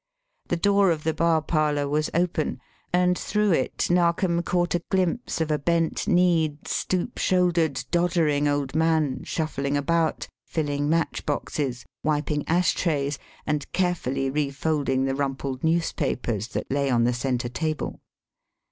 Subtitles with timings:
[0.47, 2.59] The door of the bar parlour was open,
[2.91, 8.73] and through it Narkom caught a glimpse of a bent kneed, stoop shouldered, doddering old
[8.73, 16.47] man shuffling about, filling match boxes, wiping ash trays, and carefully refolding the rumpled newspapers
[16.47, 17.99] that lay on the centre table.